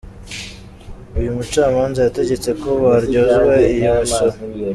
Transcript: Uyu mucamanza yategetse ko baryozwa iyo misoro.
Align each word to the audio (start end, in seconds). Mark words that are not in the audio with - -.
Uyu 1.19 1.35
mucamanza 1.35 1.99
yategetse 2.01 2.49
ko 2.61 2.69
baryozwa 2.83 3.53
iyo 3.75 3.89
misoro. 3.99 4.35